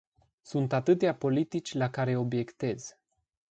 Sunt 0.41 0.73
atâtea 0.73 1.15
politici 1.15 1.73
la 1.73 1.89
care 1.89 2.15
obiectez. 2.15 2.97